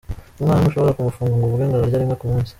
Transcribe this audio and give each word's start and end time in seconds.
Umwana 0.39 0.61
ntushobora 0.61 0.95
kumufunga 0.97 1.33
ngo 1.35 1.45
uvuge 1.45 1.63
ngo 1.65 1.75
ararya 1.75 2.01
rimwe 2.01 2.15
ku 2.17 2.25
munsi. 2.31 2.49